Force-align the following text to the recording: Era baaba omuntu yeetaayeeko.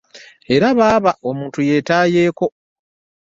Era 0.55 0.67
baaba 0.77 1.11
omuntu 1.29 1.59
yeetaayeeko. 1.67 2.45